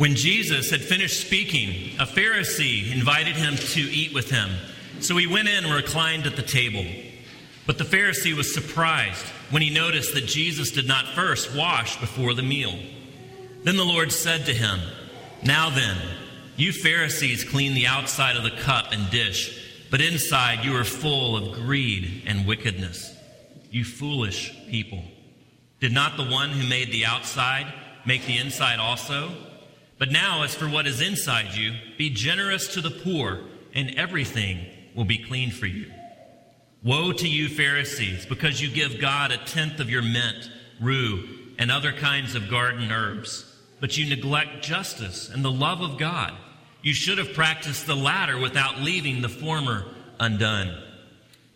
[0.00, 4.48] When Jesus had finished speaking, a Pharisee invited him to eat with him.
[5.00, 6.86] So he went in and reclined at the table.
[7.66, 12.32] But the Pharisee was surprised when he noticed that Jesus did not first wash before
[12.32, 12.72] the meal.
[13.64, 14.80] Then the Lord said to him,
[15.42, 15.98] Now then,
[16.56, 21.36] you Pharisees clean the outside of the cup and dish, but inside you are full
[21.36, 23.14] of greed and wickedness.
[23.70, 25.04] You foolish people.
[25.78, 27.70] Did not the one who made the outside
[28.06, 29.36] make the inside also?
[30.00, 33.40] But now, as for what is inside you, be generous to the poor,
[33.74, 34.64] and everything
[34.94, 35.92] will be clean for you.
[36.82, 40.50] Woe to you, Pharisees, because you give God a tenth of your mint,
[40.80, 43.44] rue, and other kinds of garden herbs,
[43.78, 46.32] but you neglect justice and the love of God.
[46.80, 49.84] You should have practiced the latter without leaving the former
[50.18, 50.82] undone.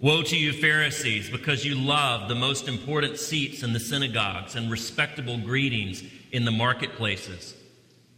[0.01, 4.71] Woe to you, Pharisees, because you love the most important seats in the synagogues and
[4.71, 7.55] respectable greetings in the marketplaces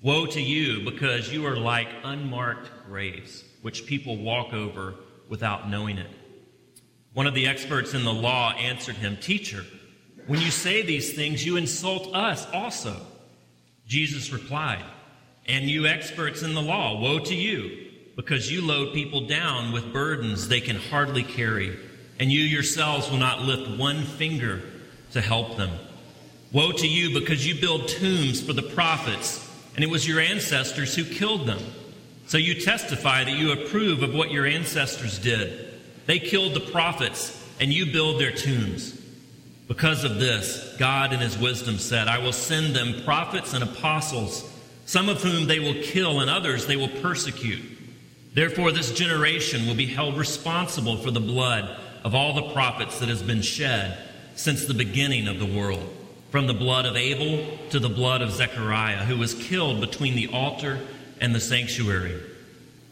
[0.02, 4.94] Woe to you, because you are like unmarked graves, which people walk over
[5.28, 6.10] without knowing it.
[7.14, 9.64] One of the experts in the law answered him, Teacher,
[10.26, 13.00] when you say these things, you insult us also.
[13.86, 14.84] Jesus replied,
[15.46, 19.92] And you experts in the law, woe to you, because you load people down with
[19.92, 21.78] burdens they can hardly carry,
[22.20, 24.62] and you yourselves will not lift one finger
[25.12, 25.70] to help them.
[26.52, 29.45] Woe to you, because you build tombs for the prophets
[29.76, 31.60] and it was your ancestors who killed them.
[32.26, 35.74] So you testify that you approve of what your ancestors did.
[36.06, 38.98] They killed the prophets, and you build their tombs.
[39.68, 44.50] Because of this, God in his wisdom said, I will send them prophets and apostles,
[44.86, 47.62] some of whom they will kill, and others they will persecute.
[48.32, 53.08] Therefore, this generation will be held responsible for the blood of all the prophets that
[53.08, 53.98] has been shed
[54.36, 56.05] since the beginning of the world
[56.36, 60.28] from the blood of Abel to the blood of Zechariah, who was killed between the
[60.34, 60.78] altar
[61.18, 62.20] and the sanctuary.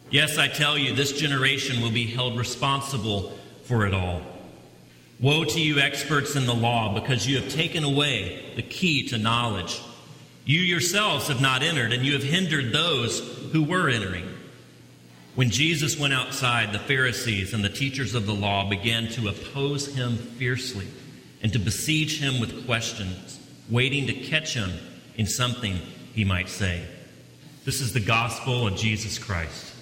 [0.09, 3.35] Yes, I tell you, this generation will be held responsible
[3.65, 4.23] for it all.
[5.21, 9.19] Woe to you, experts in the law, because you have taken away the key to
[9.19, 9.79] knowledge.
[10.47, 13.21] You yourselves have not entered, and you have hindered those
[13.53, 14.27] who were entering.
[15.35, 19.95] When Jesus went outside, the Pharisees and the teachers of the law began to oppose
[19.95, 20.87] him fiercely
[21.45, 23.39] and to besiege him with questions,
[23.69, 24.73] waiting to catch him
[25.17, 25.79] in something
[26.15, 26.83] he might say.
[27.67, 29.75] This is the gospel of Jesus Christ.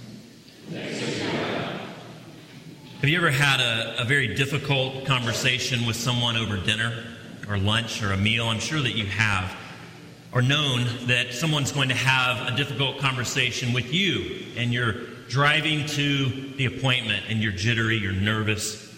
[0.70, 1.88] Have
[3.04, 7.04] you ever had a, a, very difficult conversation with someone over dinner
[7.48, 8.48] or lunch or a meal?
[8.48, 9.56] I'm sure that you have.
[10.32, 14.94] Or known that someone's going to have a difficult conversation with you and you're
[15.28, 18.91] driving to the appointment and you're jittery, you're nervous,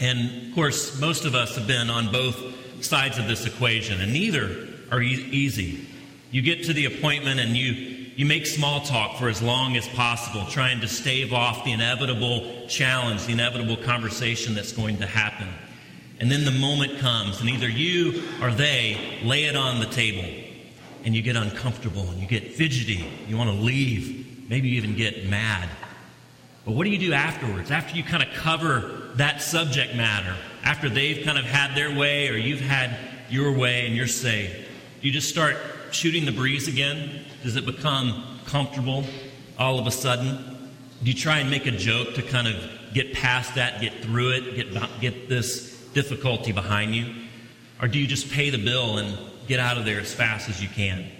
[0.00, 2.36] and of course, most of us have been on both
[2.84, 5.86] sides of this equation, and neither are e- easy.
[6.30, 7.72] You get to the appointment and you,
[8.16, 12.66] you make small talk for as long as possible, trying to stave off the inevitable
[12.68, 15.48] challenge, the inevitable conversation that's going to happen.
[16.20, 20.28] And then the moment comes, and either you or they lay it on the table,
[21.04, 23.08] and you get uncomfortable and you get fidgety.
[23.26, 24.48] You want to leave.
[24.48, 25.68] Maybe you even get mad.
[26.70, 27.72] But what do you do afterwards?
[27.72, 32.28] After you kind of cover that subject matter, after they've kind of had their way
[32.28, 32.96] or you've had
[33.28, 34.54] your way and you're saved,
[35.00, 35.56] do you just start
[35.90, 37.24] shooting the breeze again?
[37.42, 39.02] Does it become comfortable
[39.58, 40.70] all of a sudden?
[41.02, 42.54] Do you try and make a joke to kind of
[42.94, 47.12] get past that, get through it, get, get this difficulty behind you?
[47.82, 50.62] Or do you just pay the bill and get out of there as fast as
[50.62, 51.10] you can?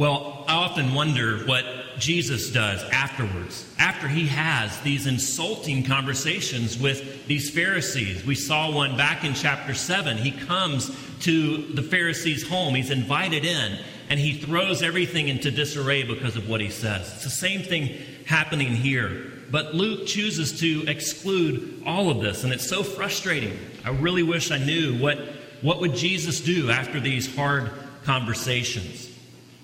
[0.00, 1.62] Well, I often wonder what
[1.98, 8.24] Jesus does afterwards, after he has these insulting conversations with these Pharisees.
[8.24, 10.16] We saw one back in chapter 7.
[10.16, 10.90] He comes
[11.24, 13.78] to the Pharisees' home, he's invited in,
[14.08, 17.12] and he throws everything into disarray because of what he says.
[17.16, 17.94] It's the same thing
[18.24, 19.30] happening here.
[19.50, 23.58] But Luke chooses to exclude all of this, and it's so frustrating.
[23.84, 25.18] I really wish I knew what,
[25.60, 27.70] what would Jesus do after these hard
[28.04, 29.09] conversations.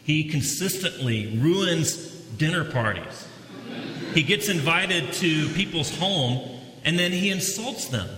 [0.07, 1.97] He consistently ruins
[2.39, 3.27] dinner parties.
[4.15, 8.09] He gets invited to people's home and then he insults them.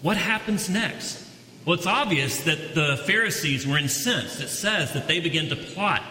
[0.00, 1.22] What happens next?
[1.66, 4.40] Well, it's obvious that the Pharisees were incensed.
[4.40, 6.02] It says that they began to plot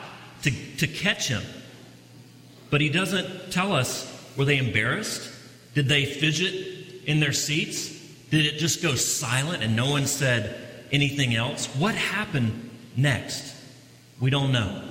[0.44, 1.42] to, to catch him.
[2.70, 5.32] But he doesn't tell us were they embarrassed?
[5.74, 7.90] Did they fidget in their seats?
[8.30, 10.56] Did it just go silent and no one said
[10.92, 11.66] anything else?
[11.78, 13.56] What happened next?
[14.20, 14.85] We don't know.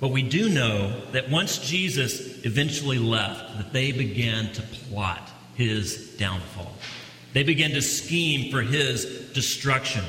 [0.00, 6.16] But we do know that once Jesus eventually left, that they began to plot his
[6.16, 6.72] downfall.
[7.34, 9.04] They began to scheme for his
[9.34, 10.02] destruction.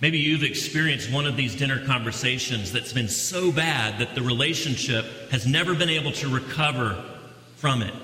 [0.00, 5.04] Maybe you've experienced one of these dinner conversations that's been so bad that the relationship
[5.30, 7.02] has never been able to recover
[7.56, 7.94] from it.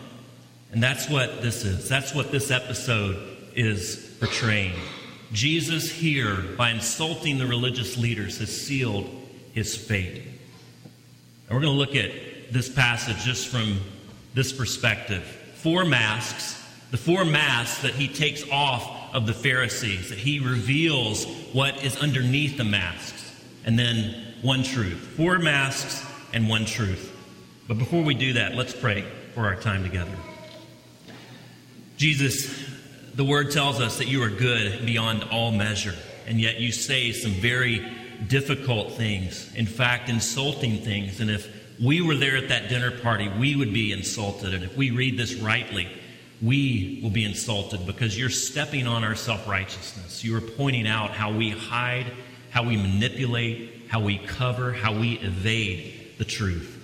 [0.73, 1.89] And that's what this is.
[1.89, 3.17] That's what this episode
[3.55, 4.75] is portraying.
[5.33, 9.09] Jesus, here, by insulting the religious leaders, has sealed
[9.53, 10.23] his fate.
[11.53, 13.79] And we're going to look at this passage just from
[14.33, 15.23] this perspective.
[15.57, 16.59] Four masks,
[16.91, 21.95] the four masks that he takes off of the Pharisees, that he reveals what is
[21.99, 24.97] underneath the masks, and then one truth.
[25.15, 26.03] Four masks
[26.33, 27.15] and one truth.
[27.69, 29.05] But before we do that, let's pray
[29.35, 30.17] for our time together.
[31.99, 32.67] Jesus,
[33.15, 35.97] the word tells us that you are good beyond all measure,
[36.27, 37.87] and yet you say some very
[38.29, 41.21] difficult things, in fact, insulting things.
[41.21, 41.49] And if
[41.83, 44.55] we were there at that dinner party, we would be insulted.
[44.55, 45.89] And if we read this rightly,
[46.41, 50.25] we will be insulted because you're stepping on our self righteousness.
[50.25, 52.07] You are pointing out how we hide,
[52.51, 56.79] how we manipulate, how we cover, how we evade the truth.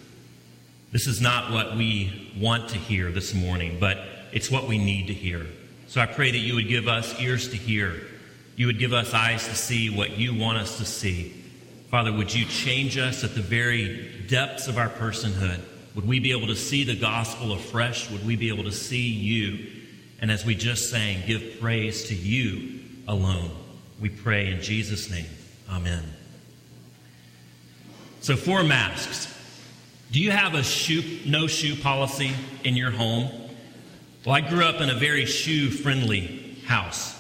[0.93, 3.99] This is not what we want to hear this morning, but
[4.33, 5.47] it's what we need to hear.
[5.89, 8.03] So I pray that you would give us ears to hear.
[8.59, 11.33] You would give us eyes to see what you want us to see.
[11.93, 15.61] Father, would you change us at the very depths of our personhood?
[15.95, 18.11] Would we be able to see the gospel afresh?
[18.11, 19.85] Would we be able to see you?
[20.21, 23.53] And as we just sang, give praise to you alone.
[24.01, 25.27] We pray in Jesus' name.
[25.71, 26.03] Amen.
[28.23, 29.33] So, four masks.
[30.11, 32.33] Do you have a shoe, no shoe policy
[32.65, 33.31] in your home?
[34.27, 37.18] Well, I grew up in a very shoe friendly house.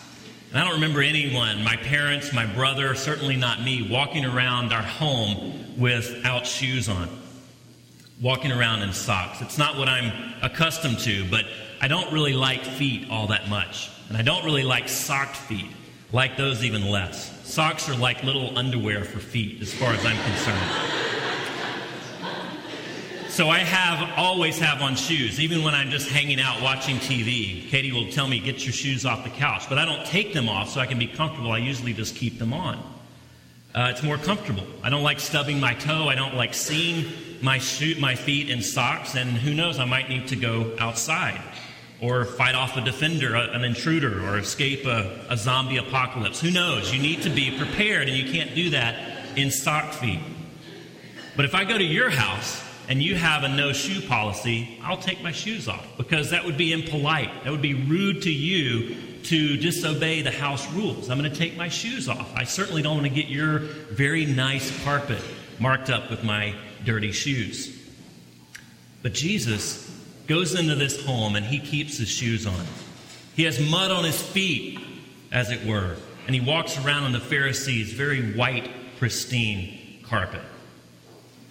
[0.50, 4.82] And I don't remember anyone, my parents, my brother, certainly not me, walking around our
[4.82, 7.08] home without shoes on,
[8.20, 9.42] walking around in socks.
[9.42, 10.10] It's not what I'm
[10.40, 11.44] accustomed to, but
[11.82, 13.90] I don't really like feet all that much.
[14.08, 15.70] And I don't really like socked feet,
[16.12, 17.46] like those even less.
[17.46, 20.98] Socks are like little underwear for feet, as far as I'm concerned.
[23.38, 27.68] So I have always have on shoes, even when I'm just hanging out watching TV.
[27.68, 29.68] Katie will tell me, get your shoes off the couch.
[29.68, 31.52] But I don't take them off so I can be comfortable.
[31.52, 32.78] I usually just keep them on.
[33.76, 34.64] Uh, it's more comfortable.
[34.82, 36.08] I don't like stubbing my toe.
[36.08, 39.14] I don't like seeing my, shoe, my feet in socks.
[39.14, 41.40] And who knows, I might need to go outside
[42.00, 46.40] or fight off a defender, an intruder, or escape a, a zombie apocalypse.
[46.40, 46.92] Who knows?
[46.92, 50.22] You need to be prepared, and you can't do that in sock feet.
[51.36, 54.96] But if I go to your house and you have a no shoe policy, I'll
[54.96, 57.44] take my shoes off because that would be impolite.
[57.44, 61.10] That would be rude to you to disobey the house rules.
[61.10, 62.34] I'm going to take my shoes off.
[62.34, 65.22] I certainly don't want to get your very nice carpet
[65.58, 66.54] marked up with my
[66.86, 67.76] dirty shoes.
[69.02, 69.84] But Jesus
[70.26, 72.64] goes into this home and he keeps his shoes on.
[73.36, 74.80] He has mud on his feet,
[75.30, 75.96] as it were,
[76.26, 80.40] and he walks around on the Pharisees' very white, pristine carpet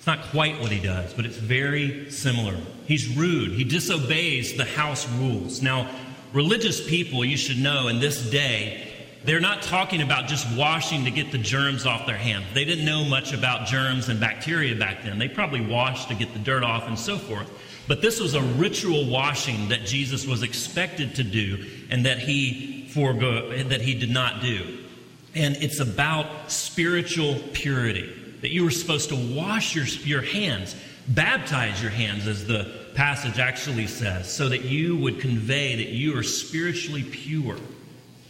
[0.07, 2.57] not quite what he does, but it's very similar.
[2.85, 3.51] He's rude.
[3.51, 5.61] He disobeys the house rules.
[5.61, 5.89] Now,
[6.33, 8.91] religious people, you should know, in this day,
[9.25, 12.45] they're not talking about just washing to get the germs off their hands.
[12.53, 15.19] They didn't know much about germs and bacteria back then.
[15.19, 17.51] They probably washed to get the dirt off and so forth.
[17.87, 22.87] But this was a ritual washing that Jesus was expected to do and that he
[22.93, 24.79] forego, that he did not do.
[25.35, 30.75] And it's about spiritual purity that you were supposed to wash your, your hands,
[31.07, 36.17] baptize your hands, as the passage actually says, so that you would convey that you
[36.17, 37.57] are spiritually pure,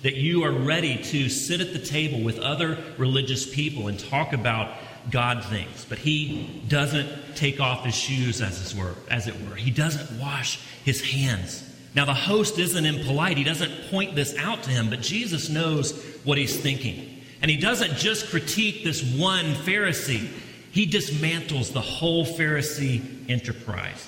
[0.03, 4.33] that you are ready to sit at the table with other religious people and talk
[4.33, 4.75] about
[5.09, 5.85] God things.
[5.87, 8.95] But he doesn't take off his shoes, as it were.
[9.09, 9.55] As it were.
[9.55, 11.63] He doesn't wash his hands.
[11.95, 13.37] Now, the host isn't impolite.
[13.37, 17.16] He doesn't point this out to him, but Jesus knows what he's thinking.
[17.41, 20.29] And he doesn't just critique this one Pharisee,
[20.71, 24.07] he dismantles the whole Pharisee enterprise.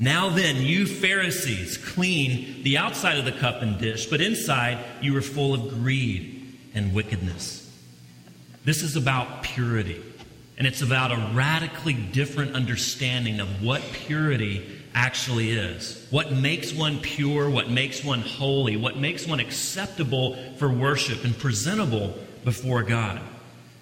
[0.00, 5.16] Now then, you Pharisees clean the outside of the cup and dish, but inside you
[5.16, 7.68] are full of greed and wickedness.
[8.64, 10.00] This is about purity,
[10.56, 16.06] and it's about a radically different understanding of what purity actually is.
[16.10, 21.36] What makes one pure, what makes one holy, what makes one acceptable for worship and
[21.38, 22.14] presentable
[22.44, 23.20] before God.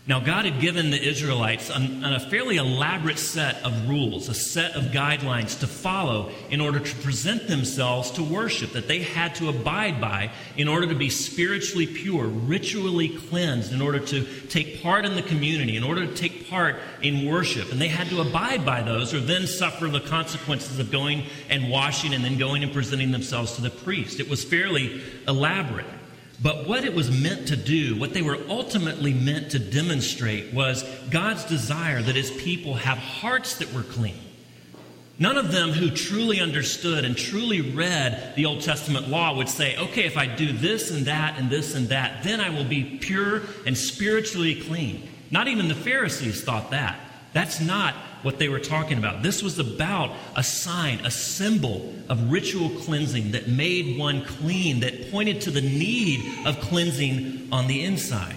[0.09, 4.77] Now, God had given the Israelites an, a fairly elaborate set of rules, a set
[4.77, 9.49] of guidelines to follow in order to present themselves to worship that they had to
[9.49, 15.05] abide by in order to be spiritually pure, ritually cleansed, in order to take part
[15.05, 17.73] in the community, in order to take part in worship.
[17.73, 21.69] And they had to abide by those or then suffer the consequences of going and
[21.69, 24.21] washing and then going and presenting themselves to the priest.
[24.21, 25.87] It was fairly elaborate.
[26.43, 30.83] But what it was meant to do, what they were ultimately meant to demonstrate, was
[31.11, 34.19] God's desire that his people have hearts that were clean.
[35.19, 39.75] None of them who truly understood and truly read the Old Testament law would say,
[39.79, 42.99] okay, if I do this and that and this and that, then I will be
[43.01, 45.09] pure and spiritually clean.
[45.31, 47.01] Not even the Pharisees thought that.
[47.37, 49.23] That's not what they were talking about.
[49.23, 55.11] This was about a sign, a symbol of ritual cleansing that made one clean, that
[55.11, 58.37] pointed to the need of cleansing on the inside.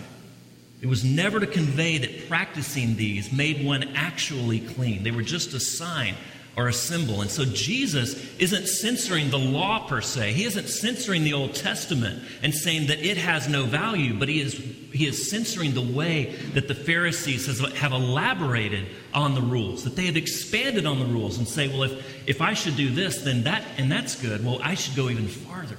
[0.81, 5.03] It was never to convey that practicing these made one actually clean.
[5.03, 6.15] They were just a sign
[6.57, 7.21] or a symbol.
[7.21, 10.33] And so Jesus isn't censoring the law per se.
[10.33, 14.41] He isn't censoring the Old Testament and saying that it has no value, but he
[14.41, 14.53] is,
[14.91, 19.95] he is censoring the way that the Pharisees has, have elaborated on the rules, that
[19.95, 23.21] they have expanded on the rules and say, well, if, if I should do this,
[23.21, 25.77] then that, and that's good, well, I should go even farther.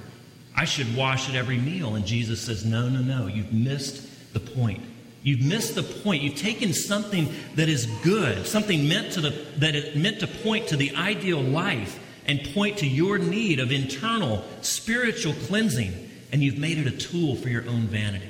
[0.55, 1.95] I should wash at every meal.
[1.95, 4.81] And Jesus says, no, no, no, you've missed the point.
[5.23, 6.23] You've missed the point.
[6.23, 10.67] You've taken something that is good, something meant to the, that is meant to point
[10.69, 16.57] to the ideal life and point to your need of internal spiritual cleansing, and you've
[16.57, 18.29] made it a tool for your own vanity.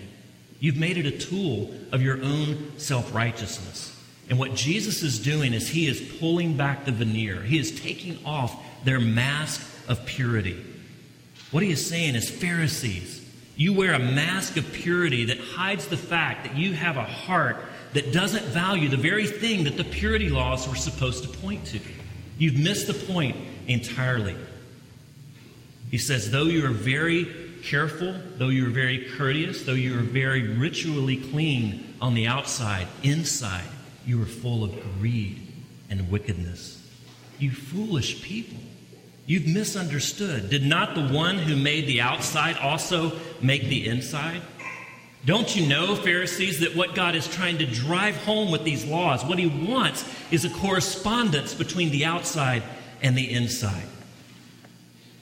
[0.59, 3.97] You've made it a tool of your own self righteousness.
[4.29, 8.23] And what Jesus is doing is he is pulling back the veneer, he is taking
[8.25, 10.65] off their mask of purity.
[11.51, 13.20] What he is saying is, Pharisees,
[13.55, 17.57] you wear a mask of purity that hides the fact that you have a heart
[17.93, 21.79] that doesn't value the very thing that the purity laws were supposed to point to.
[22.37, 23.35] You've missed the point
[23.67, 24.35] entirely.
[25.89, 27.27] He says, though you are very
[27.63, 32.87] careful, though you are very courteous, though you are very ritually clean on the outside,
[33.03, 33.67] inside,
[34.05, 35.47] you are full of greed
[35.89, 36.77] and wickedness.
[37.37, 38.57] You foolish people.
[39.25, 40.49] You've misunderstood.
[40.49, 44.41] Did not the one who made the outside also make the inside?
[45.23, 49.23] Don't you know, Pharisees, that what God is trying to drive home with these laws,
[49.23, 52.63] what he wants is a correspondence between the outside
[53.03, 53.85] and the inside.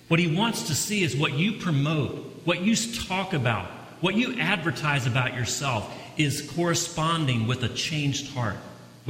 [0.07, 3.67] What he wants to see is what you promote, what you talk about,
[3.99, 8.57] what you advertise about yourself is corresponding with a changed heart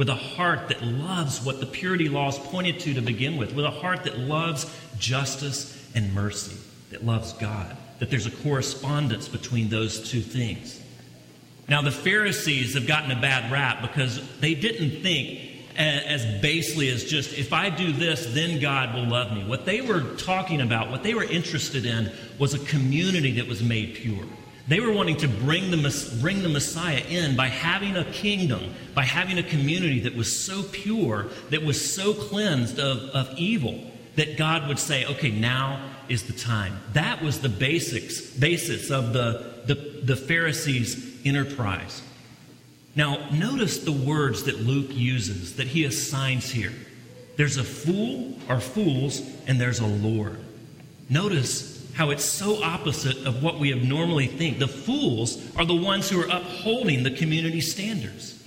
[0.00, 3.66] with a heart that loves what the purity laws pointed to to begin with, with
[3.66, 4.64] a heart that loves
[4.98, 6.56] justice and mercy,
[6.90, 10.80] that loves God, that there's a correspondence between those two things.
[11.68, 15.38] Now, the Pharisees have gotten a bad rap because they didn't think
[15.76, 19.44] as basely as just, if I do this, then God will love me.
[19.44, 23.62] What they were talking about, what they were interested in, was a community that was
[23.62, 24.24] made pure.
[24.68, 29.04] They were wanting to bring the, bring the Messiah in by having a kingdom, by
[29.04, 34.36] having a community that was so pure, that was so cleansed of, of evil, that
[34.36, 36.78] God would say, okay, now is the time.
[36.92, 39.74] That was the basics, basis of the, the,
[40.04, 42.02] the Pharisees' enterprise.
[42.96, 46.72] Now, notice the words that Luke uses, that he assigns here.
[47.36, 50.38] There's a fool or fools, and there's a Lord.
[51.08, 54.58] Notice how it's so opposite of what we have normally think.
[54.58, 58.42] The fools are the ones who are upholding the community standards.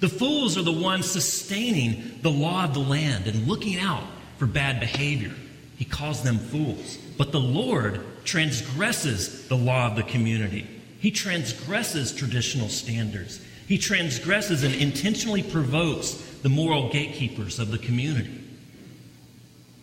[0.00, 4.04] The fools are the ones sustaining the law of the land and looking out
[4.38, 5.34] for bad behavior.
[5.76, 6.96] He calls them fools.
[7.18, 10.66] But the Lord transgresses the law of the community.
[10.98, 13.44] He transgresses traditional standards.
[13.68, 16.12] He transgresses and intentionally provokes
[16.42, 18.42] the moral gatekeepers of the community.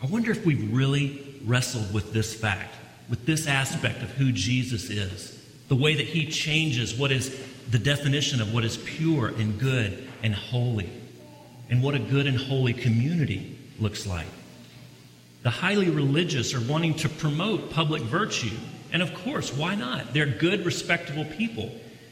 [0.01, 2.73] I wonder if we've really wrestled with this fact
[3.09, 7.35] with this aspect of who Jesus is, the way that he changes what is
[7.69, 10.89] the definition of what is pure and good and holy,
[11.69, 14.27] and what a good and holy community looks like.
[15.43, 18.55] The highly religious are wanting to promote public virtue.
[18.93, 20.13] And of course, why not?
[20.13, 21.69] They're good, respectable people.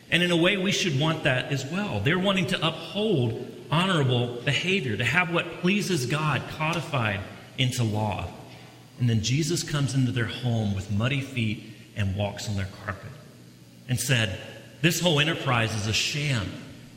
[0.10, 2.02] And in a way, we should want that as well.
[2.02, 7.22] They're wanting to uphold honorable behavior, to have what pleases God codified
[7.58, 8.28] into law.
[9.02, 11.64] And then Jesus comes into their home with muddy feet
[11.96, 13.10] and walks on their carpet
[13.90, 14.40] and said,
[14.82, 16.48] This whole enterprise is a sham.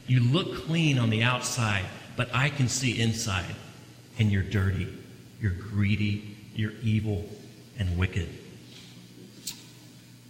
[0.06, 3.56] You look clean on the outside, but I can see inside,
[4.18, 4.86] and you're dirty,
[5.40, 7.24] you're greedy, you're evil
[7.78, 8.28] and wicked.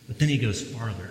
[0.06, 1.10] But then he goes farther.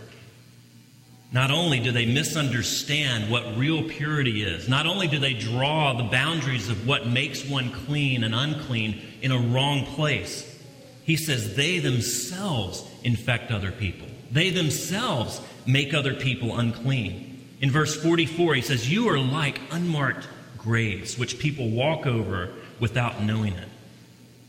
[1.34, 6.04] Not only do they misunderstand what real purity is, not only do they draw the
[6.04, 10.53] boundaries of what makes one clean and unclean in a wrong place,
[11.06, 14.08] he says they themselves infect other people.
[14.32, 17.48] They themselves make other people unclean.
[17.62, 23.22] In verse 44, he says, You are like unmarked graves, which people walk over without
[23.22, 23.70] knowing it.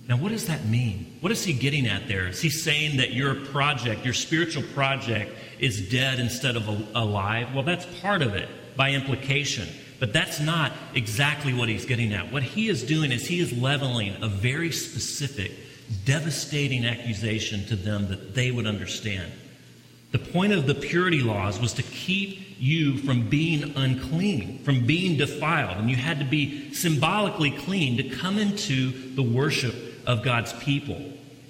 [0.09, 1.17] Now, what does that mean?
[1.21, 2.29] What is he getting at there?
[2.29, 7.55] Is he saying that your project, your spiritual project, is dead instead of alive?
[7.55, 9.69] Well, that's part of it by implication.
[10.01, 12.31] But that's not exactly what he's getting at.
[12.33, 15.53] What he is doing is he is leveling a very specific,
[16.05, 19.33] devastating accusation to them that they would understand.
[20.13, 25.17] The point of the purity laws was to keep you from being unclean, from being
[25.17, 25.77] defiled.
[25.77, 29.75] And you had to be symbolically clean to come into the worship
[30.07, 31.01] of God's people.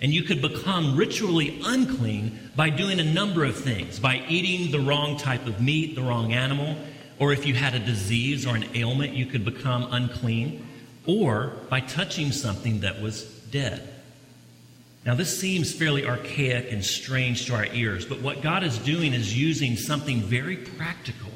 [0.00, 4.80] And you could become ritually unclean by doing a number of things by eating the
[4.80, 6.76] wrong type of meat, the wrong animal,
[7.18, 10.66] or if you had a disease or an ailment, you could become unclean,
[11.06, 13.93] or by touching something that was dead.
[15.04, 19.12] Now, this seems fairly archaic and strange to our ears, but what God is doing
[19.12, 21.30] is using something very practical,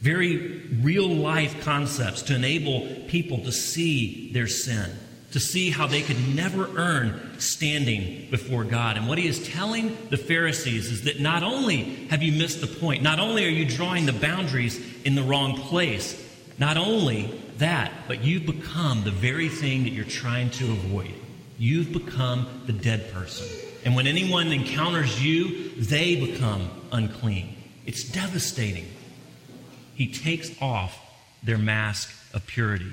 [0.00, 4.90] very real life concepts to enable people to see their sin
[5.32, 8.96] to see how they could never earn standing before God.
[8.96, 12.66] And what he is telling the Pharisees is that not only have you missed the
[12.66, 16.24] point, not only are you drawing the boundaries in the wrong place,
[16.58, 17.26] not only
[17.58, 21.14] that, but you've become the very thing that you're trying to avoid.
[21.58, 23.46] You've become the dead person.
[23.84, 27.56] And when anyone encounters you, they become unclean.
[27.84, 28.86] It's devastating.
[29.94, 30.98] He takes off
[31.42, 32.92] their mask of purity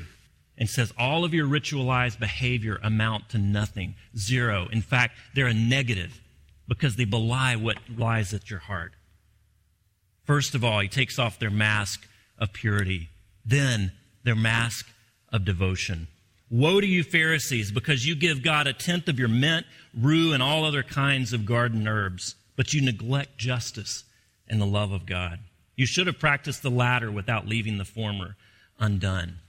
[0.58, 4.68] and says all of your ritualized behavior amount to nothing, zero.
[4.72, 6.20] In fact, they're a negative
[6.68, 8.94] because they belie what lies at your heart.
[10.24, 12.08] First of all, he takes off their mask
[12.40, 13.10] of purity,
[13.46, 13.92] then
[14.24, 14.88] their mask
[15.32, 16.08] of devotion.
[16.50, 19.66] Woe to you, Pharisees, because you give God a tenth of your mint,
[19.98, 24.04] rue, and all other kinds of garden herbs, but you neglect justice
[24.48, 25.40] and the love of God.
[25.76, 28.36] You should have practiced the latter without leaving the former
[28.80, 29.40] undone.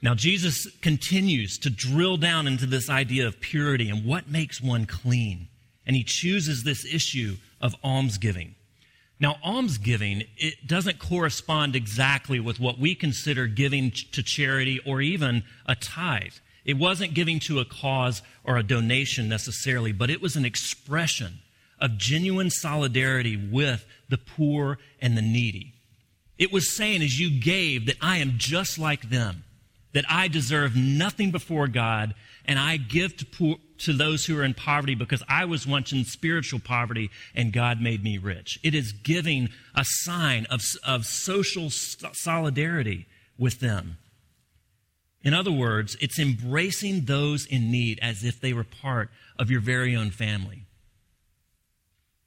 [0.00, 4.86] Now, Jesus continues to drill down into this idea of purity and what makes one
[4.86, 5.48] clean.
[5.84, 8.54] And he chooses this issue of almsgiving.
[9.20, 15.42] Now, almsgiving, it doesn't correspond exactly with what we consider giving to charity or even
[15.66, 16.34] a tithe.
[16.64, 21.40] It wasn't giving to a cause or a donation necessarily, but it was an expression
[21.80, 25.74] of genuine solidarity with the poor and the needy.
[26.36, 29.44] It was saying, as you gave, that I am just like them
[29.92, 32.14] that I deserve nothing before God
[32.44, 35.92] and I give to, poor, to those who are in poverty because I was once
[35.92, 38.58] in spiritual poverty and God made me rich.
[38.62, 43.06] It is giving a sign of, of social solidarity
[43.38, 43.98] with them.
[45.22, 49.60] In other words, it's embracing those in need as if they were part of your
[49.60, 50.64] very own family.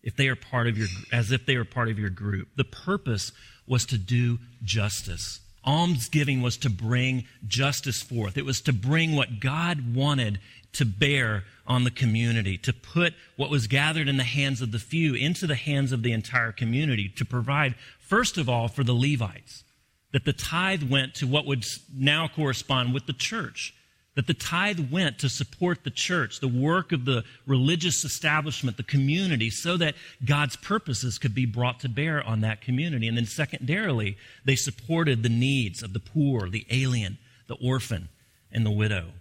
[0.04, 2.50] If they are part of your, as if they were part of your group.
[2.56, 3.32] The purpose
[3.68, 5.41] was to do justice.
[5.66, 8.38] Almsgiving was to bring justice forth.
[8.38, 10.40] It was to bring what God wanted
[10.74, 14.80] to bear on the community, to put what was gathered in the hands of the
[14.80, 18.94] few into the hands of the entire community, to provide, first of all, for the
[18.94, 19.64] Levites,
[20.12, 23.74] that the tithe went to what would now correspond with the church
[24.16, 28.84] that the tithe went to support the church, the work of the religious establishment, the
[28.84, 29.96] community, so that
[30.26, 33.08] God's purposes could be brought to bear on that community.
[33.08, 38.10] And then, secondarily, they supported the needs of the poor, the alien, the orphan,
[38.52, 39.12] and the widow.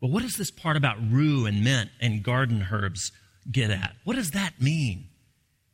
[0.00, 3.12] But what does this part about rue and mint and garden herbs
[3.50, 3.94] get at?
[4.04, 5.06] What does that mean?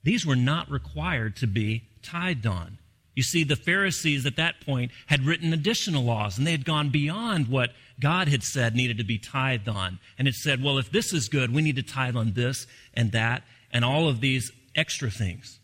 [0.05, 2.79] These were not required to be tithed on.
[3.15, 6.89] You see, the Pharisees at that point had written additional laws, and they had gone
[6.89, 7.71] beyond what
[8.01, 9.99] God had said needed to be tithed on.
[10.19, 13.13] And it said, well, if this is good, we need to tithe on this and
[13.13, 15.59] that and all of these extra things.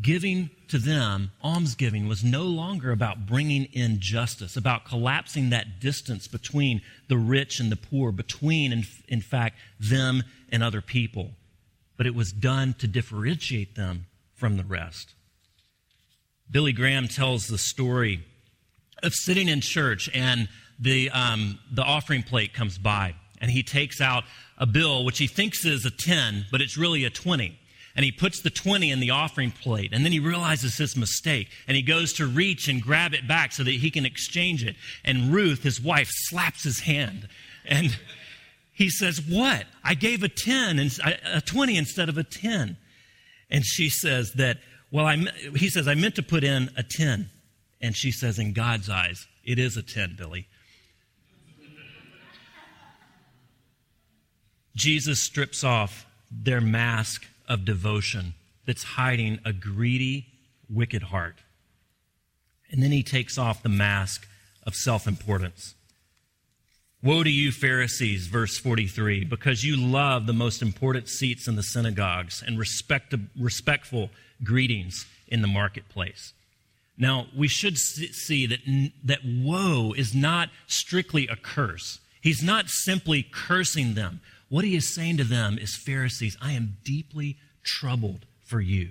[0.00, 6.28] Giving to them, almsgiving, was no longer about bringing in justice, about collapsing that distance
[6.28, 11.32] between the rich and the poor, between, in, in fact, them and other people.
[11.96, 15.14] But it was done to differentiate them from the rest.
[16.50, 18.24] Billy Graham tells the story
[19.02, 24.00] of sitting in church and the, um, the offering plate comes by and he takes
[24.00, 24.24] out
[24.56, 27.58] a bill which he thinks is a 10, but it's really a 20.
[27.94, 31.48] And he puts the 20 in the offering plate and then he realizes his mistake
[31.66, 34.76] and he goes to reach and grab it back so that he can exchange it.
[35.04, 37.28] And Ruth, his wife, slaps his hand
[37.66, 37.96] and
[38.72, 39.66] he says, What?
[39.84, 42.76] I gave a 10 and a 20 instead of a 10.
[43.50, 44.58] And she says that,
[44.90, 45.16] Well, I,
[45.56, 47.30] he says, I meant to put in a 10.
[47.80, 50.48] And she says, In God's eyes, it is a 10, Billy.
[54.74, 60.26] Jesus strips off their mask of devotion that's hiding a greedy,
[60.70, 61.36] wicked heart.
[62.70, 64.28] And then he takes off the mask
[64.64, 65.74] of self importance.
[67.00, 71.62] Woe to you, Pharisees, verse 43, because you love the most important seats in the
[71.62, 74.10] synagogues and respect, respectful
[74.42, 76.32] greetings in the marketplace.
[76.96, 82.00] Now, we should see that, that woe is not strictly a curse.
[82.20, 84.20] He's not simply cursing them.
[84.48, 88.90] What he is saying to them is, Pharisees, I am deeply troubled for you.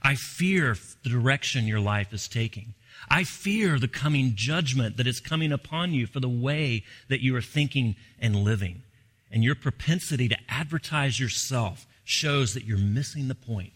[0.00, 2.74] I fear the direction your life is taking.
[3.08, 7.34] I fear the coming judgment that is coming upon you for the way that you
[7.36, 8.82] are thinking and living.
[9.30, 13.74] And your propensity to advertise yourself shows that you're missing the point.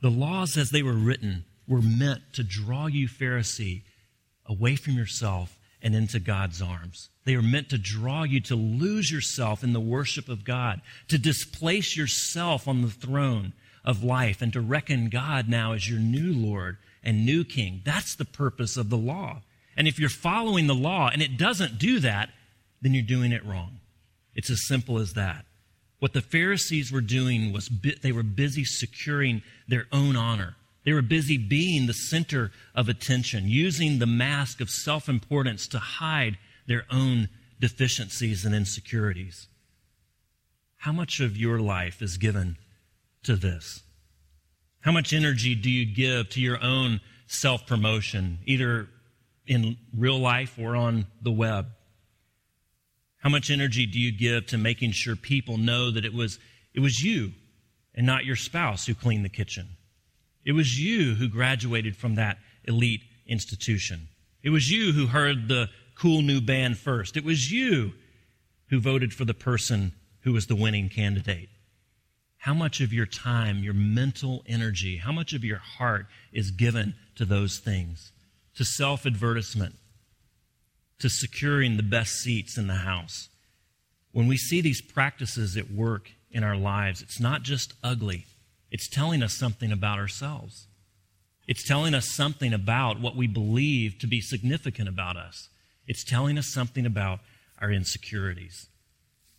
[0.00, 3.82] The laws, as they were written, were meant to draw you, Pharisee,
[4.46, 7.10] away from yourself and into God's arms.
[7.24, 11.18] They are meant to draw you to lose yourself in the worship of God, to
[11.18, 13.52] displace yourself on the throne
[13.84, 17.82] of life, and to reckon God now as your new Lord and new king.
[17.84, 19.42] That's the purpose of the law.
[19.76, 22.30] And if you're following the law and it doesn't do that,
[22.80, 23.80] then you're doing it wrong.
[24.34, 25.44] It's as simple as that.
[26.00, 27.70] What the Pharisees were doing was
[28.02, 30.56] they were busy securing their own honor.
[30.84, 35.78] They were busy being the center of attention, using the mask of self importance to
[35.78, 36.36] hide
[36.66, 39.46] their own deficiencies and insecurities.
[40.78, 42.58] How much of your life is given
[43.22, 43.83] to this?
[44.84, 48.86] How much energy do you give to your own self promotion, either
[49.46, 51.68] in real life or on the web?
[53.16, 56.38] How much energy do you give to making sure people know that it was,
[56.74, 57.32] it was you
[57.94, 59.68] and not your spouse who cleaned the kitchen?
[60.44, 64.08] It was you who graduated from that elite institution.
[64.42, 67.16] It was you who heard the cool new band first.
[67.16, 67.94] It was you
[68.68, 69.92] who voted for the person
[70.24, 71.48] who was the winning candidate
[72.44, 76.94] how much of your time, your mental energy, how much of your heart is given
[77.14, 78.12] to those things,
[78.54, 79.74] to self advertisement,
[80.98, 83.30] to securing the best seats in the house.
[84.12, 88.26] When we see these practices at work in our lives, it's not just ugly,
[88.70, 90.66] it's telling us something about ourselves.
[91.48, 95.48] It's telling us something about what we believe to be significant about us.
[95.86, 97.20] It's telling us something about
[97.58, 98.66] our insecurities.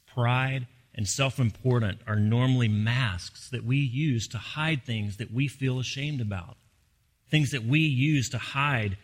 [0.08, 0.66] Pride
[0.96, 5.78] and self important are normally masks that we use to hide things that we feel
[5.78, 6.56] ashamed about,
[7.30, 8.98] things that we use to hide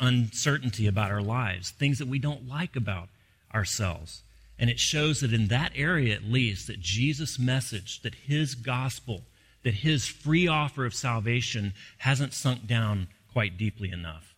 [0.00, 3.08] uncertainty about our lives, things that we don't like about
[3.54, 4.22] ourselves.
[4.58, 9.22] And it shows that in that area, at least, that Jesus' message, that his gospel,
[9.62, 14.34] that his free offer of salvation hasn't sunk down quite deeply enough.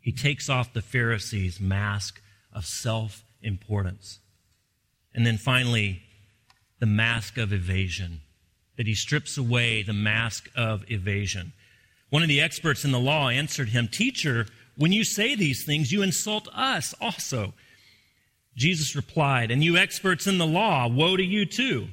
[0.00, 2.20] He takes off the Pharisees' mask
[2.52, 4.18] of self importance.
[5.14, 6.02] And then finally,
[6.78, 8.20] the mask of evasion,
[8.76, 11.52] that he strips away the mask of evasion.
[12.10, 15.92] One of the experts in the law answered him, Teacher, when you say these things,
[15.92, 17.52] you insult us also.
[18.56, 21.88] Jesus replied, And you experts in the law, woe to you too,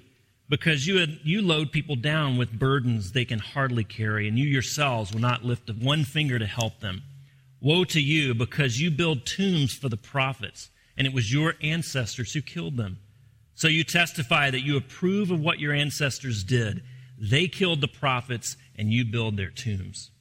[0.48, 4.46] because you, had, you load people down with burdens they can hardly carry, and you
[4.46, 7.02] yourselves will not lift one finger to help them.
[7.60, 12.34] Woe to you, because you build tombs for the prophets, and it was your ancestors
[12.34, 13.00] who killed them.
[13.56, 16.84] So you testify that you approve of what your ancestors did.
[17.18, 20.12] They killed the prophets, and you build their tombs.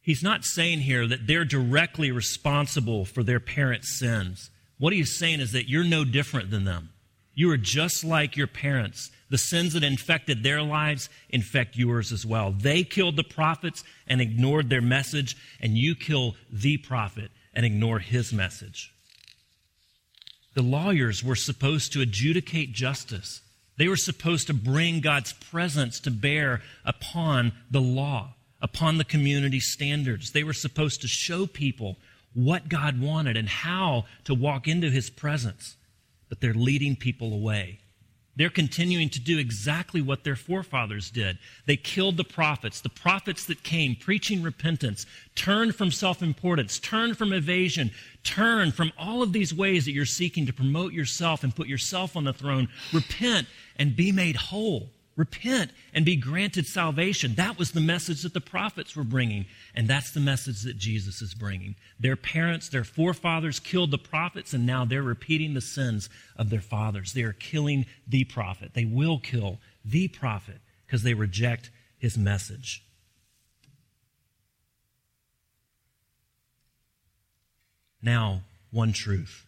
[0.00, 4.50] He's not saying here that they're directly responsible for their parents' sins.
[4.78, 6.88] What he's saying is that you're no different than them.
[7.34, 9.10] You are just like your parents.
[9.28, 12.50] The sins that infected their lives infect yours as well.
[12.50, 17.98] They killed the prophets and ignored their message, and you kill the prophet and ignore
[17.98, 18.92] his message.
[20.60, 23.40] The lawyers were supposed to adjudicate justice.
[23.78, 29.58] They were supposed to bring God's presence to bear upon the law, upon the community
[29.58, 30.32] standards.
[30.32, 31.96] They were supposed to show people
[32.34, 35.76] what God wanted and how to walk into his presence.
[36.28, 37.80] But they're leading people away.
[38.36, 41.38] They're continuing to do exactly what their forefathers did.
[41.66, 47.14] They killed the prophets, the prophets that came preaching repentance, turn from self importance, turn
[47.14, 47.90] from evasion,
[48.22, 52.16] turn from all of these ways that you're seeking to promote yourself and put yourself
[52.16, 52.68] on the throne.
[52.92, 54.90] Repent and be made whole.
[55.16, 57.34] Repent and be granted salvation.
[57.34, 59.46] That was the message that the prophets were bringing.
[59.74, 61.74] And that's the message that Jesus is bringing.
[61.98, 66.60] Their parents, their forefathers killed the prophets, and now they're repeating the sins of their
[66.60, 67.12] fathers.
[67.12, 68.70] They are killing the prophet.
[68.74, 72.82] They will kill the prophet because they reject his message.
[78.02, 79.44] Now, one truth.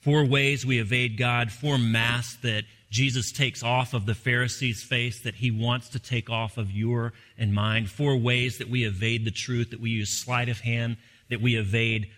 [0.00, 5.22] Four ways we evade God, four masks that Jesus takes off of the Pharisees' face
[5.22, 7.86] that he wants to take off of your and mine.
[7.86, 10.98] Four ways that we evade the truth, that we use sleight of hand,
[11.30, 12.10] that we evade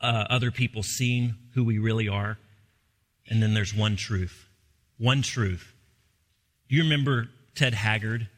[0.00, 2.38] uh, other people seeing who we really are.
[3.28, 4.48] And then there's one truth.
[4.98, 5.72] One truth.
[6.68, 8.28] You remember Ted Haggard?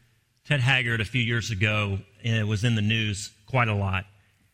[0.46, 4.04] Ted Haggard, a few years ago, uh, was in the news quite a lot.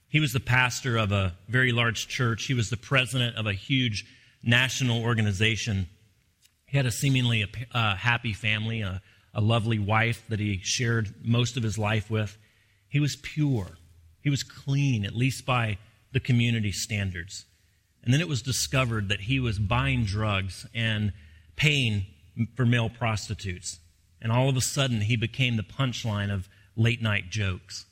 [0.07, 2.45] He was the pastor of a very large church.
[2.45, 4.07] He was the president of a huge
[4.45, 5.89] national organization.
[6.69, 9.01] He had a seemingly uh, happy family, a,
[9.35, 12.37] a lovely wife that he shared most of his life with.
[12.89, 13.79] He was pure.
[14.21, 15.79] He was clean, at least by
[16.13, 17.47] the community standards.
[18.05, 21.13] And then it was discovered that he was buying drugs and
[21.57, 22.07] paying
[22.55, 23.81] for male prostitutes.
[24.21, 27.87] And all of a sudden, he became the punchline of late night jokes.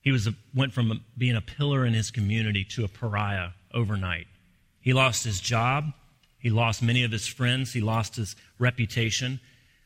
[0.00, 4.26] He was a, went from being a pillar in his community to a pariah overnight.
[4.80, 5.92] He lost his job.
[6.40, 7.72] He lost many of his friends.
[7.72, 9.40] He lost his reputation.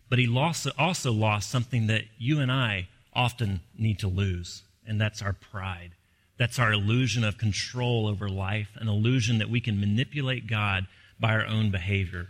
[0.09, 5.01] But he lost, also lost something that you and I often need to lose, and
[5.01, 5.93] that's our pride.
[6.37, 10.87] That's our illusion of control over life, an illusion that we can manipulate God
[11.19, 12.29] by our own behavior.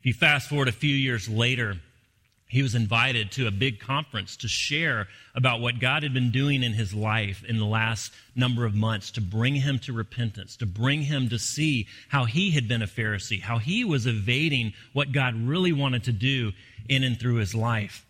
[0.00, 1.80] If you fast forward a few years later,
[2.48, 6.62] he was invited to a big conference to share about what God had been doing
[6.62, 10.66] in his life in the last number of months to bring him to repentance, to
[10.66, 15.10] bring him to see how he had been a Pharisee, how he was evading what
[15.10, 16.52] God really wanted to do
[16.88, 18.06] in and through his life.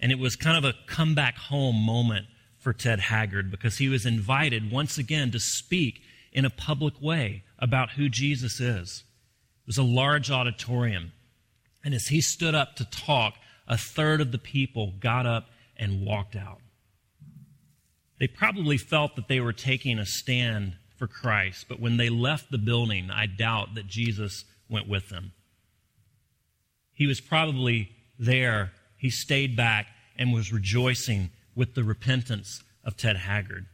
[0.00, 2.26] And it was kind of a come back home moment
[2.58, 6.00] for Ted Haggard because he was invited once again to speak
[6.32, 9.04] in a public way about who Jesus is.
[9.62, 11.12] It was a large auditorium.
[11.84, 13.34] And as he stood up to talk,
[13.66, 16.60] a third of the people got up and walked out.
[18.18, 22.50] They probably felt that they were taking a stand for Christ, but when they left
[22.50, 25.32] the building, I doubt that Jesus went with them.
[26.92, 28.72] He was probably there.
[28.96, 33.66] He stayed back and was rejoicing with the repentance of Ted Haggard.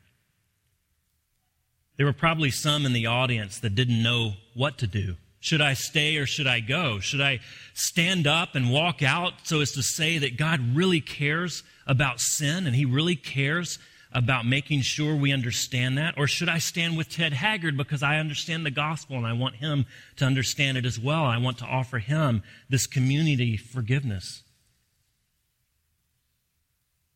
[1.96, 5.16] There were probably some in the audience that didn't know what to do.
[5.40, 7.00] Should I stay or should I go?
[7.00, 7.40] Should I
[7.72, 12.66] stand up and walk out so as to say that God really cares about sin
[12.66, 13.78] and He really cares
[14.12, 16.14] about making sure we understand that?
[16.18, 19.56] Or should I stand with Ted Haggard because I understand the gospel and I want
[19.56, 21.24] him to understand it as well?
[21.24, 24.42] I want to offer him this community forgiveness.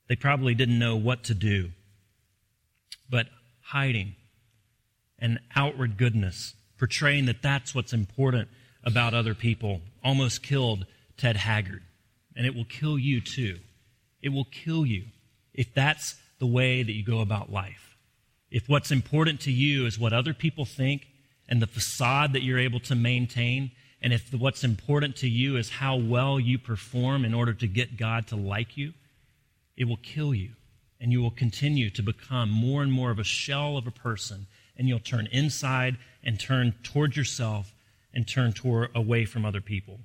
[0.09, 1.71] They probably didn't know what to do,
[3.09, 3.27] but
[3.63, 4.15] hiding
[5.19, 8.49] and outward goodness portraying that that's what's important
[8.85, 11.83] about other people, almost killed Ted Haggard.
[12.37, 13.59] And it will kill you too.
[14.21, 15.05] It will kill you
[15.53, 17.97] if that's the way that you go about life.
[18.51, 21.07] If what's important to you is what other people think
[21.49, 25.71] and the facade that you're able to maintain, and if what's important to you is
[25.71, 28.93] how well you perform in order to get God to like you,
[29.77, 30.51] it will kill you.
[31.01, 34.47] And you will continue to become more and more of a shell of a person,
[34.77, 37.73] and you'll turn inside and turn toward yourself
[38.13, 40.01] and turn toward, away from other people.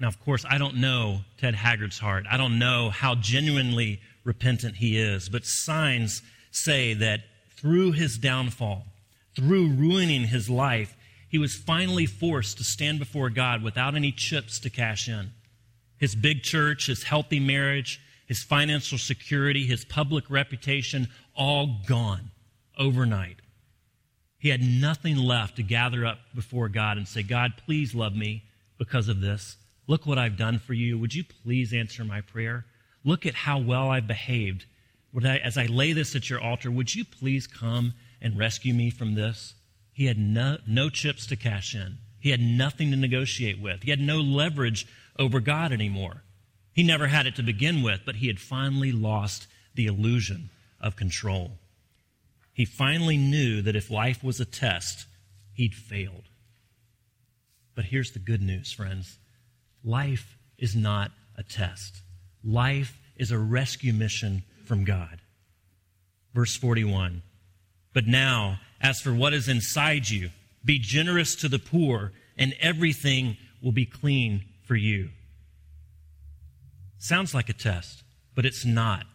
[0.00, 2.24] Now, of course, I don't know Ted Haggard's heart.
[2.30, 7.20] I don't know how genuinely repentant he is, but signs say that
[7.56, 8.84] through his downfall,
[9.34, 10.96] through ruining his life,
[11.28, 15.32] he was finally forced to stand before God without any chips to cash in.
[15.98, 22.30] His big church, his healthy marriage, his financial security, his public reputation, all gone
[22.78, 23.36] overnight.
[24.38, 28.44] He had nothing left to gather up before God and say, God, please love me
[28.78, 29.56] because of this.
[29.88, 30.98] Look what I've done for you.
[30.98, 32.64] Would you please answer my prayer?
[33.04, 34.66] Look at how well I've behaved.
[35.24, 39.14] As I lay this at your altar, would you please come and rescue me from
[39.14, 39.54] this?
[39.92, 41.98] He had no, no chips to cash in.
[42.20, 43.82] He had nothing to negotiate with.
[43.82, 44.86] He had no leverage
[45.18, 46.22] over God anymore.
[46.72, 50.94] He never had it to begin with, but he had finally lost the illusion of
[50.94, 51.58] control
[52.58, 55.06] he finally knew that if life was a test,
[55.52, 56.24] he'd failed.
[57.76, 59.16] But here's the good news, friends
[59.84, 62.02] life is not a test,
[62.42, 65.20] life is a rescue mission from God.
[66.34, 67.22] Verse 41
[67.94, 70.30] But now, as for what is inside you,
[70.64, 75.10] be generous to the poor, and everything will be clean for you.
[76.98, 78.02] Sounds like a test,
[78.34, 79.06] but it's not.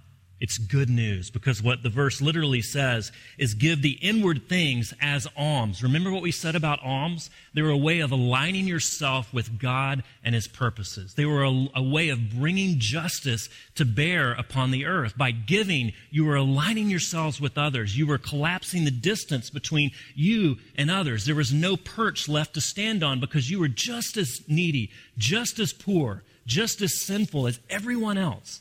[0.43, 5.25] It's good news because what the verse literally says is give the inward things as
[5.37, 5.81] alms.
[5.81, 7.29] Remember what we said about alms?
[7.53, 11.13] They were a way of aligning yourself with God and His purposes.
[11.13, 15.17] They were a, a way of bringing justice to bear upon the earth.
[15.17, 17.97] By giving, you were aligning yourselves with others.
[17.97, 21.23] You were collapsing the distance between you and others.
[21.23, 25.57] There was no perch left to stand on because you were just as needy, just
[25.57, 28.59] as poor, just as sinful as everyone else.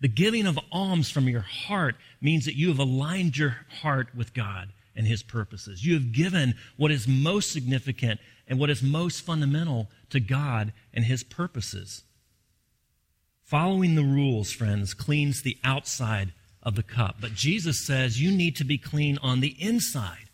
[0.00, 4.34] The giving of alms from your heart means that you have aligned your heart with
[4.34, 5.84] God and his purposes.
[5.84, 11.04] You have given what is most significant and what is most fundamental to God and
[11.04, 12.04] his purposes.
[13.42, 16.32] Following the rules, friends, cleans the outside
[16.62, 17.16] of the cup.
[17.20, 20.28] But Jesus says you need to be clean on the inside.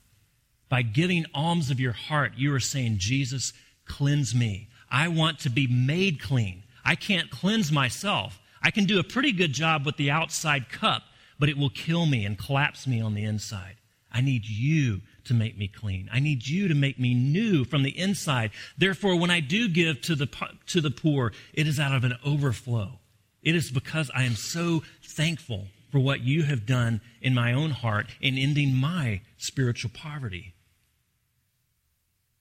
[0.69, 3.53] By giving alms of your heart, you are saying, Jesus,
[3.87, 4.69] cleanse me.
[4.91, 6.65] I want to be made clean.
[6.85, 8.41] I can't cleanse myself.
[8.65, 11.03] I can do a pretty good job with the outside cup,
[11.39, 13.77] but it will kill me and collapse me on the inside.
[14.11, 16.09] I need you to make me clean.
[16.11, 18.53] I need you to make me new from the inside.
[18.79, 20.29] Therefore, when I do give to the,
[20.69, 23.01] to the poor, it is out of an overflow.
[23.43, 27.71] It is because I am so thankful for what you have done in my own
[27.71, 30.55] heart in ending my spiritual poverty.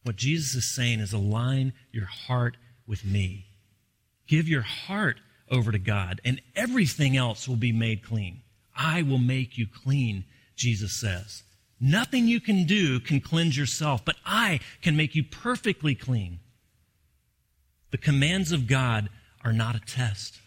[0.04, 2.56] What Jesus is saying is align your heart
[2.88, 3.48] with me.
[4.28, 8.42] Give your heart over to God, and everything else will be made clean.
[8.76, 10.26] I will make you clean,
[10.56, 11.44] Jesus says.
[11.80, 16.40] Nothing you can do can cleanse yourself, but I can make you perfectly clean.
[17.92, 19.10] The commands of God
[19.44, 20.40] are not a test.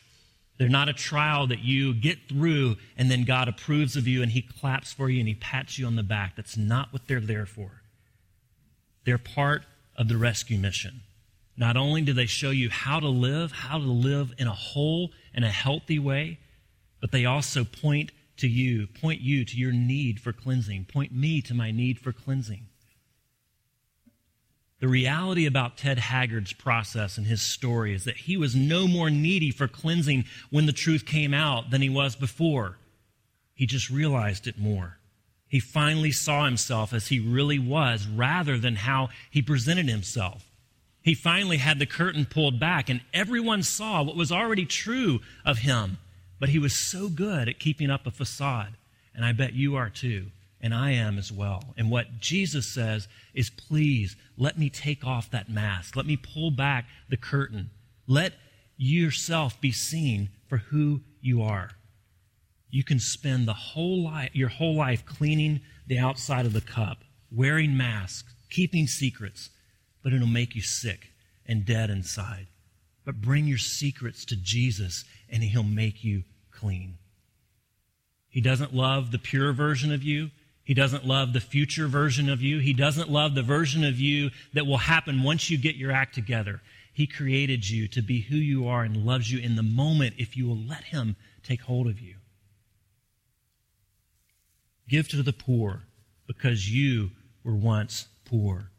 [0.59, 4.33] They're not a trial that you get through and then God approves of you and
[4.33, 6.35] He claps for you and He pats you on the back.
[6.37, 7.83] That's not what they're there for.
[9.05, 9.65] They're part
[9.97, 11.03] of the rescue mission.
[11.57, 15.11] Not only do they show you how to live, how to live in a whole
[15.35, 16.39] and a healthy way,
[17.01, 21.41] but they also point to you, point you to your need for cleansing, point me
[21.43, 22.67] to my need for cleansing.
[24.79, 29.09] The reality about Ted Haggard's process and his story is that he was no more
[29.09, 32.77] needy for cleansing when the truth came out than he was before.
[33.55, 34.99] He just realized it more.
[35.49, 40.45] He finally saw himself as he really was rather than how he presented himself.
[41.07, 45.59] He finally had the curtain pulled back and everyone saw what was already true of
[45.59, 45.99] him.
[46.41, 48.73] But he was so good at keeping up a facade.
[49.15, 50.33] And I bet you are too.
[50.61, 51.63] And I am as well.
[51.77, 55.95] And what Jesus says is, please let me take off that mask.
[55.95, 57.71] Let me pull back the curtain.
[58.09, 58.33] Let
[58.77, 61.71] yourself be seen for who you are.
[62.69, 66.99] You can spend the whole life, your whole life cleaning the outside of the cup,
[67.31, 69.51] wearing masks, keeping secrets,
[70.07, 71.11] but it'll make you sick
[71.47, 72.47] and dead inside.
[73.05, 76.99] But bring your secrets to Jesus and he'll make you clean.
[78.29, 80.31] He doesn't love the pure version of you.
[80.63, 82.61] He doesn't love the future version of you.
[82.61, 86.15] He doesn't love the version of you that will happen once you get your act
[86.15, 86.63] together.
[86.93, 90.37] He created you to be who you are and loves you in the moment if
[90.37, 92.15] you will let Him take hold of you.
[94.89, 95.83] Give to the poor
[96.29, 97.11] because you
[97.43, 98.71] were once poor.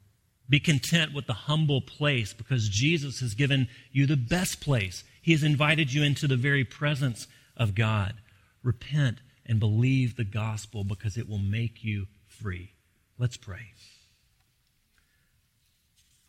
[0.50, 5.04] Be content with the humble place because Jesus has given you the best place.
[5.22, 8.16] He has invited you into the very presence of God.
[8.64, 12.72] Repent and believe the gospel because it will make you free.
[13.18, 13.74] Let's pray.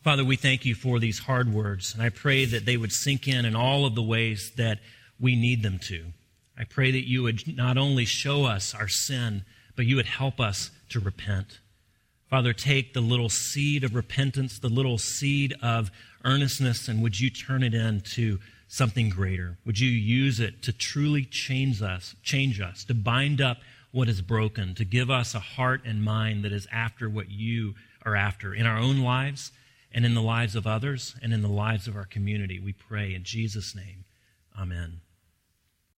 [0.01, 3.27] Father, we thank you for these hard words, and I pray that they would sink
[3.27, 4.79] in in all of the ways that
[5.19, 6.13] we need them to.
[6.57, 9.43] I pray that you would not only show us our sin,
[9.75, 11.59] but you would help us to repent.
[12.29, 15.89] Father, take the little seed of repentance, the little seed of
[16.23, 18.37] earnestness, and would you turn it into
[18.67, 19.57] something greater?
[19.65, 23.57] Would you use it to truly change us, change us, to bind up
[23.91, 27.73] what is broken, to give us a heart and mind that is after what you
[28.05, 29.51] are after in our own lives
[29.91, 32.59] and in the lives of others and in the lives of our community?
[32.59, 34.05] We pray in Jesus' name.
[34.57, 35.01] Amen.